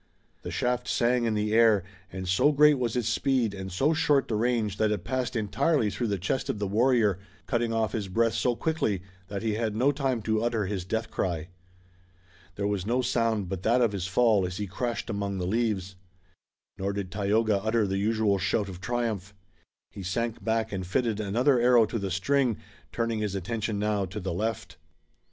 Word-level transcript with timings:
The 0.41 0.49
shaft 0.49 0.87
sang 0.87 1.25
in 1.25 1.35
the 1.35 1.53
air, 1.53 1.83
and 2.11 2.27
so 2.27 2.51
great 2.51 2.79
was 2.79 2.95
its 2.95 3.07
speed 3.07 3.53
and 3.53 3.71
so 3.71 3.93
short 3.93 4.27
the 4.29 4.35
range 4.35 4.77
that 4.77 4.89
it 4.91 5.03
passed 5.03 5.35
entirely 5.35 5.91
through 5.91 6.07
the 6.07 6.17
chest 6.17 6.49
of 6.49 6.57
the 6.57 6.65
warrior, 6.65 7.19
cutting 7.45 7.71
off 7.71 7.91
his 7.91 8.07
breath 8.07 8.33
so 8.33 8.55
quickly 8.55 9.03
that 9.27 9.43
he 9.43 9.53
had 9.53 9.75
no 9.75 9.91
time 9.91 10.23
to 10.23 10.41
utter 10.41 10.65
his 10.65 10.85
death 10.85 11.11
cry. 11.11 11.49
There 12.55 12.65
was 12.65 12.83
no 12.83 13.03
sound 13.03 13.47
but 13.47 13.61
that 13.61 13.79
of 13.79 13.91
his 13.91 14.07
fall 14.07 14.43
as 14.43 14.57
he 14.57 14.65
crashed 14.65 15.07
among 15.11 15.37
the 15.37 15.45
leaves. 15.45 15.97
Nor 16.79 16.93
did 16.93 17.11
Tayoga 17.11 17.57
utter 17.63 17.85
the 17.85 17.99
usual 17.99 18.39
shout 18.39 18.69
of 18.69 18.81
triumph. 18.81 19.35
He 19.91 20.01
sank 20.01 20.43
back 20.43 20.71
and 20.71 20.83
fitted 20.83 21.19
another 21.19 21.59
arrow 21.59 21.85
to 21.85 21.99
the 21.99 22.09
string, 22.09 22.57
turning 22.91 23.19
his 23.19 23.35
attention 23.35 23.77
now 23.77 24.05
to 24.05 24.19
the 24.19 24.33
left. 24.33 24.77